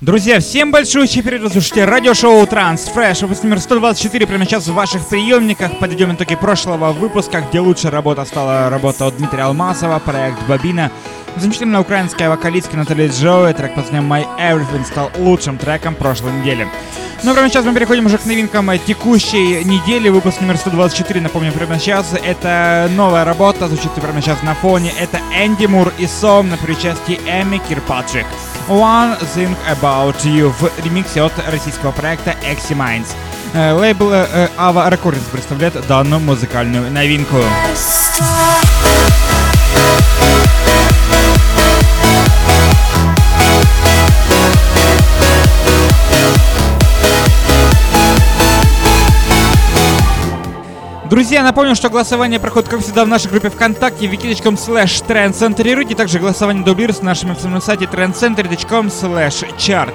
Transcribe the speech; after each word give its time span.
Друзья, 0.00 0.40
всем 0.40 0.70
большой 0.70 1.06
привет, 1.08 1.52
слушаете 1.52 1.84
радиошоу 1.84 2.46
Транс 2.46 2.84
Фрэш, 2.84 3.20
выпуск 3.20 3.42
номер 3.42 3.60
124, 3.60 4.26
прямо 4.26 4.46
сейчас 4.46 4.66
в 4.66 4.72
ваших 4.72 5.06
приемниках. 5.06 5.78
Подойдем 5.78 6.14
итоги 6.14 6.36
прошлого 6.36 6.92
выпуска, 6.92 7.42
где 7.42 7.60
лучшая 7.60 7.92
работа 7.92 8.24
стала 8.24 8.70
работа 8.70 9.08
от 9.08 9.18
Дмитрия 9.18 9.42
Алмасова, 9.42 9.98
проект 9.98 10.38
Бабина. 10.48 10.90
Замечательная 11.36 11.82
украинская 11.82 12.30
вокалистка 12.30 12.78
Наталья 12.78 13.08
Джоуи, 13.08 13.52
трек 13.52 13.74
под 13.74 13.92
названием 13.92 14.10
My 14.10 14.26
Everything 14.38 14.86
стал 14.86 15.10
лучшим 15.18 15.58
треком 15.58 15.94
прошлой 15.94 16.32
недели. 16.32 16.66
Ну, 17.22 17.34
прямо 17.34 17.50
сейчас 17.50 17.66
мы 17.66 17.74
переходим 17.74 18.06
уже 18.06 18.16
к 18.16 18.24
новинкам 18.24 18.70
текущей 18.78 19.62
недели. 19.64 20.08
Выпуск 20.08 20.40
номер 20.40 20.56
124, 20.56 21.20
напомню, 21.20 21.52
прямо 21.52 21.78
сейчас. 21.78 22.14
Это 22.24 22.88
новая 22.96 23.26
работа, 23.26 23.68
звучит 23.68 23.92
прямо 23.92 24.22
сейчас 24.22 24.42
на 24.42 24.54
фоне. 24.54 24.94
Это 24.98 25.20
Энди 25.38 25.66
Мур 25.66 25.92
и 25.98 26.06
Сом 26.06 26.48
на 26.48 26.56
причастии 26.56 27.20
Эми 27.26 27.60
Кирпатрик. 27.68 28.24
One 28.70 29.18
Thing 29.34 29.56
About 29.68 30.24
You 30.24 30.50
в 30.52 30.70
ремиксе 30.84 31.22
от 31.22 31.32
российского 31.48 31.90
проекта 31.90 32.36
Exi 32.44 32.76
Minds. 32.76 33.08
Э, 33.52 33.72
лейбл 33.72 34.12
э, 34.12 34.48
Ava 34.56 34.88
Recordings 34.88 35.28
представляет 35.32 35.74
данную 35.88 36.20
музыкальную 36.20 36.88
новинку. 36.88 37.38
Друзья, 51.10 51.42
напомню, 51.42 51.74
что 51.74 51.90
голосование 51.90 52.38
проходит, 52.38 52.68
как 52.68 52.82
всегда, 52.82 53.04
в 53.04 53.08
нашей 53.08 53.28
группе 53.32 53.50
ВКонтакте 53.50 54.06
wiki.com 54.06 54.54
slash 54.54 55.04
trendcenteрируйте. 55.04 55.96
Также 55.96 56.20
голосование 56.20 56.64
дублируется 56.64 57.02
на 57.02 57.10
нашем 57.10 57.32
официальном 57.32 57.60
сайте 57.60 57.86
trendcenter.com 57.86 58.86
slash 58.86 59.44
chart. 59.58 59.92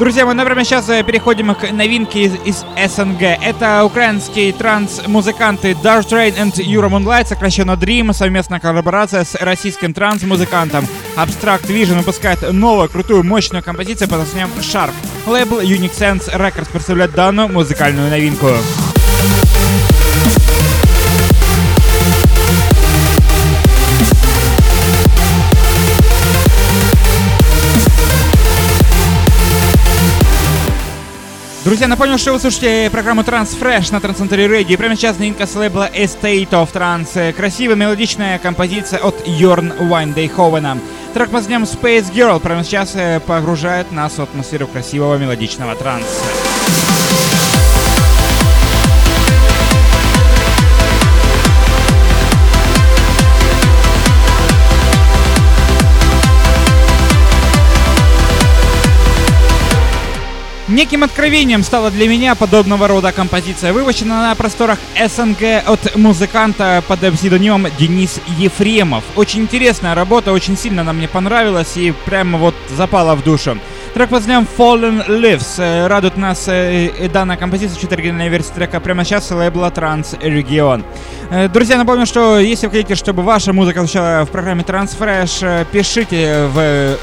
Друзья, 0.00 0.26
мы, 0.26 0.34
например, 0.34 0.64
сейчас 0.64 0.88
э, 0.88 1.04
переходим 1.04 1.54
к 1.54 1.70
новинке 1.70 2.24
из, 2.24 2.34
из 2.44 2.64
СНГ. 2.92 3.22
Это 3.22 3.84
украинские 3.84 4.52
транс-музыканты 4.52 5.76
Dart 5.80 6.08
Rayne 6.08 6.36
and 6.36 6.54
Yura 6.56 6.90
Moonlight, 6.90 7.26
сокращенно 7.26 7.72
DRYM, 7.72 8.12
совместная 8.12 8.58
коллаборация 8.58 9.22
с 9.22 9.36
российским 9.36 9.94
транс-музыкантом 9.94 10.88
Abstract 11.16 11.68
Vision 11.68 11.98
выпускает 11.98 12.52
новую, 12.52 12.88
крутую, 12.88 13.22
мощную 13.22 13.62
композицию 13.62 14.08
под 14.08 14.18
названием 14.18 14.50
Sharp. 14.58 14.90
Лейбл 15.24 15.60
Unique 15.60 15.96
Sense 15.96 16.34
Records 16.36 16.68
представляет 16.72 17.12
данную 17.12 17.48
музыкальную 17.48 18.10
новинку. 18.10 18.48
Друзья, 31.68 31.86
напомню, 31.86 32.16
что 32.16 32.32
вы 32.32 32.40
слушаете 32.40 32.88
программу 32.88 33.20
Transfresh 33.20 33.92
на 33.92 34.00
Трансцентре 34.00 34.46
Radio. 34.46 34.78
Прямо 34.78 34.96
сейчас 34.96 35.18
новинка 35.18 35.46
с 35.46 35.54
лейбла 35.54 35.86
Estate 35.94 36.48
of 36.48 36.72
Trance. 36.72 37.34
Красивая 37.34 37.76
мелодичная 37.76 38.38
композиция 38.38 39.00
от 39.00 39.22
Йорн 39.26 39.74
Вайндейховена. 39.78 40.78
Трек 41.12 41.26
под 41.26 41.34
названием 41.34 41.64
Space 41.64 42.10
Girl 42.10 42.40
прямо 42.40 42.64
сейчас 42.64 42.92
э, 42.94 43.20
погружает 43.20 43.92
нас 43.92 44.16
в 44.16 44.22
атмосферу 44.22 44.66
красивого 44.66 45.18
мелодичного 45.18 45.74
транса. 45.74 46.24
Неким 60.78 61.02
откровением 61.02 61.64
стала 61.64 61.90
для 61.90 62.06
меня 62.06 62.36
подобного 62.36 62.86
рода 62.86 63.10
композиция. 63.10 63.72
Вывощена 63.72 64.28
на 64.28 64.34
просторах 64.36 64.78
СНГ 64.94 65.64
от 65.66 65.96
музыканта 65.96 66.84
под 66.86 67.00
псевдонимом 67.14 67.66
Денис 67.76 68.20
Ефремов. 68.38 69.02
Очень 69.16 69.40
интересная 69.40 69.96
работа, 69.96 70.30
очень 70.30 70.56
сильно 70.56 70.82
она 70.82 70.92
мне 70.92 71.08
понравилась 71.08 71.76
и 71.76 71.92
прямо 72.04 72.38
вот 72.38 72.54
запала 72.76 73.16
в 73.16 73.24
душу. 73.24 73.58
Трек 73.94 74.10
под 74.10 74.20
названием 74.20 74.46
Fallen 74.56 75.08
Lives. 75.08 75.54
Э, 75.58 75.88
радует 75.88 76.16
нас 76.16 76.44
э, 76.46 77.08
данная 77.12 77.36
композиция, 77.36 77.80
чуть 77.80 77.92
оригинальная 77.92 78.28
версия 78.28 78.52
трека 78.52 78.78
прямо 78.78 79.04
сейчас 79.04 79.28
лейбла 79.32 79.72
Транс 79.72 80.14
Регион. 80.20 80.84
Э, 81.30 81.48
друзья, 81.48 81.78
напомню, 81.78 82.06
что 82.06 82.38
если 82.38 82.66
вы 82.66 82.72
хотите, 82.72 82.94
чтобы 82.94 83.22
ваша 83.22 83.52
музыка 83.52 83.80
звучала 83.80 84.24
в 84.24 84.30
программе 84.30 84.62
Transfresh, 84.62 85.66
пишите 85.72 86.46
в, 86.46 86.96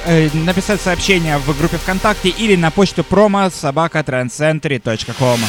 написать 0.46 0.80
сообщение 0.80 1.38
в 1.40 1.58
группе 1.58 1.76
ВКонтакте 1.78 2.30
или 2.30 2.56
на 2.56 2.72
почту 2.72 3.04
промо 3.04 3.50
собака 3.66 4.04
trendcentry.com. 4.04 5.40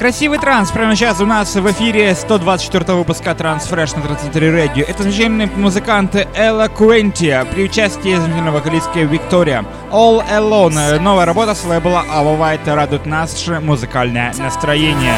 Красивый 0.00 0.38
транс 0.38 0.70
прямо 0.70 0.96
сейчас 0.96 1.20
у 1.20 1.26
нас 1.26 1.54
в 1.54 1.70
эфире 1.72 2.14
124 2.14 2.94
выпуска 2.94 3.34
Трансфреш 3.34 3.92
на 3.92 4.00
Трансцентре 4.00 4.48
Radio. 4.48 4.82
Это 4.88 5.02
замечательный 5.02 5.44
музыкант 5.44 6.16
Элла 6.34 6.68
Куэнтия 6.68 7.44
при 7.44 7.64
участии 7.64 8.14
замечательной 8.14 8.50
вокалистки 8.50 9.00
Виктория. 9.00 9.62
All 9.92 10.26
Alone. 10.26 10.98
Новая 11.00 11.26
работа 11.26 11.54
с 11.54 11.66
лейбла 11.66 12.02
Ava 12.08 12.38
White 12.38 12.74
радует 12.74 13.04
наше 13.04 13.60
музыкальное 13.60 14.32
настроение. 14.38 15.16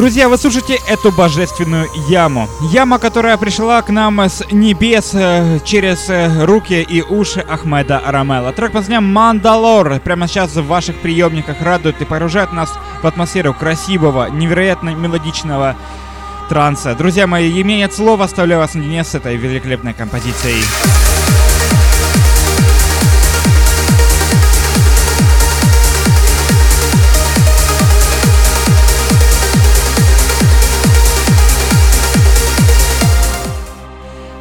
Друзья, 0.00 0.30
вы 0.30 0.38
слушаете 0.38 0.78
эту 0.88 1.12
божественную 1.12 1.86
яму. 2.08 2.48
Яма, 2.72 2.98
которая 2.98 3.36
пришла 3.36 3.82
к 3.82 3.90
нам 3.90 4.18
с 4.18 4.42
небес 4.50 5.10
э, 5.12 5.58
через 5.62 6.08
э, 6.08 6.46
руки 6.46 6.80
и 6.80 7.02
уши 7.02 7.40
Ахмеда 7.40 8.00
Рамела. 8.06 8.50
Трек 8.54 8.72
под 8.72 8.80
названием 8.80 9.04
«Мандалор» 9.12 10.00
прямо 10.00 10.26
сейчас 10.26 10.56
в 10.56 10.66
ваших 10.66 10.96
приемниках 10.96 11.60
радует 11.60 12.00
и 12.00 12.06
погружает 12.06 12.54
нас 12.54 12.72
в 13.02 13.06
атмосферу 13.06 13.52
красивого, 13.52 14.30
невероятно 14.30 14.94
мелодичного 14.94 15.76
транса. 16.48 16.94
Друзья 16.94 17.26
мои, 17.26 17.60
имеет 17.60 17.92
слово, 17.92 18.24
оставляю 18.24 18.62
вас 18.62 18.72
наедине 18.72 19.04
с 19.04 19.14
этой 19.14 19.36
великолепной 19.36 19.92
композицией. 19.92 20.64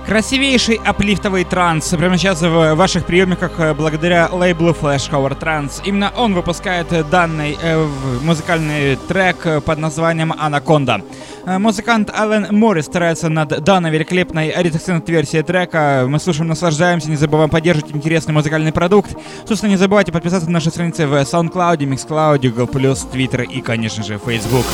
Красивейший 0.10 0.82
аплифтовый 0.84 1.44
транс 1.44 1.90
прямо 1.90 2.18
сейчас 2.18 2.42
в 2.42 2.74
ваших 2.74 3.06
приемниках 3.06 3.52
э, 3.60 3.76
благодаря 3.76 4.28
лейблу 4.32 4.72
Flash 4.72 5.12
Hour 5.12 5.40
Trance. 5.40 5.84
Именно 5.86 6.12
он 6.18 6.34
выпускает 6.34 6.88
данный 7.12 7.56
э, 7.62 7.88
музыкальный 8.24 8.96
трек 8.96 9.64
под 9.64 9.78
названием 9.78 10.34
«Анаконда». 10.36 11.04
Э, 11.46 11.60
музыкант 11.60 12.10
Ален 12.10 12.48
Моррис 12.50 12.86
старается 12.86 13.30
над 13.30 13.64
данной 13.64 13.92
великолепной 13.92 14.52
редакционной 14.58 15.04
версией 15.06 15.44
трека. 15.44 16.08
Мы 16.10 16.18
слушаем, 16.18 16.48
наслаждаемся, 16.48 17.08
не 17.08 17.16
забываем 17.16 17.52
поддерживать 17.52 17.96
интересный 17.96 18.34
музыкальный 18.34 18.74
продукт. 18.74 19.16
Собственно, 19.48 19.70
не 19.70 19.78
забывайте 19.78 20.12
подписаться 20.12 20.48
на 20.48 20.54
наши 20.54 20.72
страницы 20.72 21.06
в 21.06 21.14
SoundCloud, 21.14 21.78
MixCloud, 21.78 22.50
Google+, 22.50 22.94
Twitter 23.14 23.44
и, 23.46 23.62
конечно 23.62 24.04
же, 24.04 24.18
Facebook. 24.18 24.66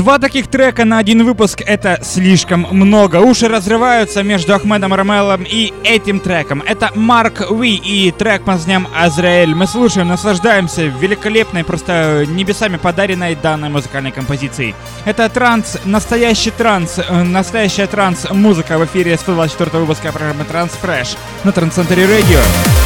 Два 0.00 0.18
таких 0.18 0.46
трека 0.46 0.86
на 0.86 0.96
один 0.96 1.26
выпуск— 1.26 1.60
это 1.66 1.98
слишком 2.02 2.66
много. 2.70 3.16
Уши 3.16 3.48
разрываются 3.48 4.22
между 4.22 4.54
Ахмедом 4.54 4.94
Рамелом 4.94 5.42
и 5.42 5.74
этим 5.84 6.20
треком. 6.20 6.62
Это 6.66 6.90
Марк 6.94 7.50
Ви 7.50 7.74
и 7.74 8.10
трек 8.10 8.38
под 8.38 8.54
названием 8.54 8.88
Азраэль. 8.96 9.54
Мы 9.54 9.66
слушаем, 9.66 10.08
наслаждаемся 10.08 10.84
великолепной, 10.84 11.64
просто 11.64 12.24
небесами 12.26 12.78
подаренной 12.78 13.34
данной 13.34 13.68
музыкальной 13.68 14.10
композицией. 14.10 14.74
Это 15.04 15.28
транс, 15.28 15.76
настоящий 15.84 16.50
транс, 16.50 16.98
э, 16.98 17.22
настоящая 17.22 17.86
транс-музыка 17.86 18.78
в 18.78 18.86
эфире 18.86 19.18
124 19.18 19.80
выпуска 19.82 20.12
программы 20.12 20.46
Transfresh 20.50 21.18
на 21.44 21.52
Трансцентре 21.52 22.06
Радио. 22.06 22.38
Radio. 22.38 22.79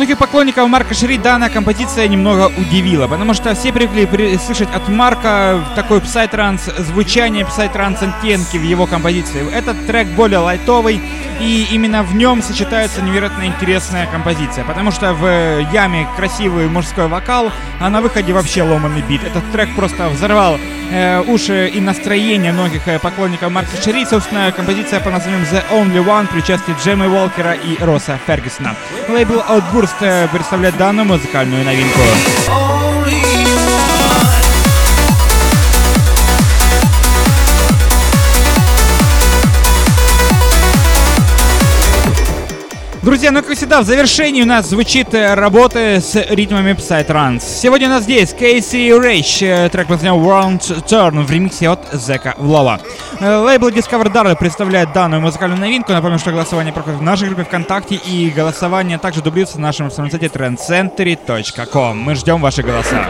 Многих 0.00 0.16
поклонников 0.16 0.66
Марка 0.66 0.94
Шери 0.94 1.18
данная 1.18 1.50
композиция 1.50 2.08
немного 2.08 2.50
удивила, 2.56 3.06
потому 3.06 3.34
что 3.34 3.54
все 3.54 3.70
привыкли 3.70 4.34
слышать 4.38 4.70
от 4.74 4.88
Марка 4.88 5.62
такой 5.76 6.00
псай-транс, 6.00 6.70
звучание 6.78 7.44
псай-транс 7.44 8.00
оттенки 8.00 8.56
в 8.56 8.62
его 8.62 8.86
композиции. 8.86 9.46
Этот 9.52 9.86
трек 9.86 10.06
более 10.08 10.38
лайтовый, 10.38 11.02
и 11.38 11.68
именно 11.70 12.02
в 12.02 12.14
нем 12.14 12.40
сочетается 12.40 13.02
невероятно 13.02 13.44
интересная 13.44 14.06
композиция, 14.06 14.64
потому 14.64 14.90
что 14.90 15.12
в 15.12 15.70
яме 15.70 16.08
красивый 16.16 16.66
мужской 16.68 17.06
вокал, 17.06 17.52
а 17.78 17.90
на 17.90 18.00
выходе 18.00 18.32
вообще 18.32 18.62
ломанный 18.62 19.02
бит. 19.02 19.22
Этот 19.22 19.50
трек 19.52 19.74
просто 19.76 20.08
взорвал 20.08 20.58
э, 20.90 21.20
уши 21.26 21.68
и 21.68 21.80
настроение 21.80 22.52
многих 22.52 22.88
э, 22.88 22.98
поклонников 22.98 23.50
Марка 23.50 23.76
Шери. 23.82 24.06
Собственно, 24.06 24.50
композиция 24.52 25.00
по 25.00 25.10
названием 25.10 25.42
The 25.42 25.62
Only 25.70 26.04
One 26.04 26.26
при 26.26 26.38
участии 26.38 26.74
Джемми 26.82 27.06
Уолкера 27.06 27.52
и 27.52 27.76
Росса 27.82 28.18
Фергюсона. 28.26 28.74
Лейбл 29.08 29.42
Outburst 29.48 29.89
э, 30.00 30.28
представляет 30.28 30.76
данную 30.76 31.06
музыкальную 31.06 31.64
новинку. 31.64 32.00
Друзья, 43.02 43.30
ну 43.30 43.42
как 43.42 43.56
всегда, 43.56 43.80
в 43.80 43.86
завершении 43.86 44.42
у 44.42 44.46
нас 44.46 44.68
звучит 44.68 45.14
э, 45.14 45.32
работы 45.32 46.02
с 46.02 46.14
ритмами 46.28 46.72
Psytrance. 46.72 47.40
Сегодня 47.40 47.86
у 47.86 47.90
нас 47.90 48.02
здесь 48.02 48.34
Кейси 48.34 48.92
Рейч, 48.92 49.42
э, 49.42 49.70
трек 49.72 49.86
под 49.88 50.02
названием 50.02 50.22
World 50.22 50.84
Turn 50.86 51.24
в 51.24 51.30
ремиксе 51.30 51.70
от 51.70 51.80
Зека 51.94 52.34
Влова. 52.36 52.78
Э, 53.18 53.36
лейбл 53.38 53.70
Discover 53.70 54.12
Dark 54.12 54.36
представляет 54.36 54.92
данную 54.92 55.22
музыкальную 55.22 55.58
новинку. 55.58 55.92
Напомню, 55.92 56.18
что 56.18 56.30
голосование 56.30 56.74
проходит 56.74 57.00
в 57.00 57.02
нашей 57.02 57.28
группе 57.28 57.44
ВКонтакте 57.44 57.94
и 57.94 58.28
голосование 58.28 58.98
также 58.98 59.22
дублируется 59.22 59.58
на 59.58 59.68
нашем 59.68 59.90
сайте 59.90 60.26
trendcentury.com. 60.26 61.96
Мы 61.96 62.14
ждем 62.14 62.42
ваши 62.42 62.62
голоса. 62.62 63.06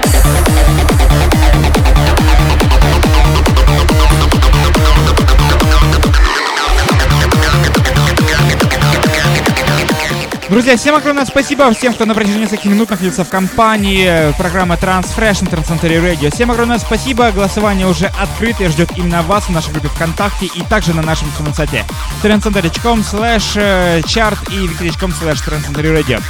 Друзья, 10.50 10.76
всем 10.76 10.96
огромное 10.96 11.24
спасибо 11.26 11.72
всем, 11.72 11.94
кто 11.94 12.06
на 12.06 12.12
протяжении 12.12 12.42
нескольких 12.42 12.72
минут 12.72 12.90
находится 12.90 13.24
в 13.24 13.28
компании 13.28 14.32
программы 14.36 14.74
Transfresh 14.74 15.44
на 15.44 15.48
Transcentury 15.48 16.02
Radio. 16.02 16.34
Всем 16.34 16.50
огромное 16.50 16.78
спасибо. 16.78 17.30
Голосование 17.30 17.86
уже 17.86 18.06
открыто 18.06 18.64
и 18.64 18.68
ждет 18.68 18.90
именно 18.96 19.22
вас 19.22 19.44
в 19.44 19.50
нашей 19.50 19.70
группе 19.70 19.86
ВКонтакте 19.86 20.46
и 20.46 20.62
также 20.62 20.92
на 20.92 21.02
нашем 21.02 21.30
самом 21.36 21.54
сайте 21.54 21.86
transcentury.com 22.24 23.02
slash 23.02 24.02
chart 24.02 24.38
и 24.50 24.66
wiki.com 24.66 25.12
slash 25.12 25.40
transcentury 25.46 25.96
radio. 25.96 26.20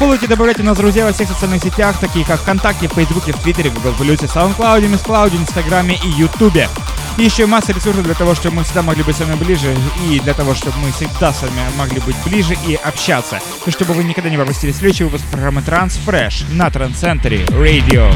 Фолловите, 0.00 0.26
добавляйте 0.28 0.62
нас, 0.62 0.78
друзья, 0.78 1.04
во 1.04 1.12
всех 1.12 1.28
социальных 1.28 1.62
сетях, 1.62 1.94
такие 2.00 2.24
как 2.24 2.40
ВКонтакте, 2.40 2.88
Фейсбуке, 2.88 3.34
в 3.34 3.38
Твиттере, 3.40 3.68
Google+, 3.68 3.90
SoundCloud, 3.90 4.80
MissCloud, 4.90 5.36
Инстаграме 5.36 6.00
и 6.02 6.08
Ютубе. 6.08 6.70
И 7.18 7.24
еще 7.24 7.44
масса 7.44 7.74
ресурсов 7.74 8.04
для 8.04 8.14
того, 8.14 8.34
чтобы 8.34 8.56
мы 8.56 8.64
всегда 8.64 8.80
могли 8.80 9.02
быть 9.02 9.16
с 9.16 9.20
вами 9.20 9.34
ближе, 9.34 9.76
и 10.08 10.18
для 10.20 10.32
того, 10.32 10.54
чтобы 10.54 10.78
мы 10.78 10.90
всегда 10.92 11.34
с 11.34 11.42
вами 11.42 11.60
могли 11.76 12.00
быть 12.00 12.16
ближе 12.24 12.56
и 12.66 12.76
общаться. 12.76 13.40
И 13.66 13.70
чтобы 13.70 13.92
вы 13.92 14.04
никогда 14.04 14.30
не 14.30 14.38
пропустили 14.38 14.72
следующий 14.72 15.04
выпуск 15.04 15.24
программы 15.30 15.60
Transfresh 15.60 16.50
на 16.54 16.68
Trans 16.68 16.98
Radio. 17.50 18.10